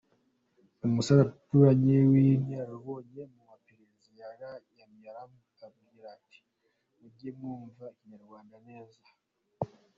Umusaza 0.85 1.21
duturanye 1.31 1.95
w’inararibonye 2.11 3.21
mu 3.31 3.39
maperereza 3.49 4.07
yariyamiriya 4.19 5.09
arambwira 5.11 6.07
ati 6.17 6.39
mujye 6.99 7.29
mwumva 7.37 7.85
ikinyarwanda 7.95 8.57
neza. 8.67 8.99